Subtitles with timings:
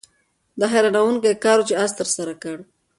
[0.59, 2.57] دا یو حیرانوونکی کار و چې آس ترسره کړ.